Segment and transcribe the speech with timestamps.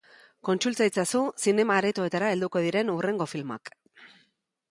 [0.47, 3.73] Kontsulta itzazu zinema-aretoetara helduko diren hurrengo filmak.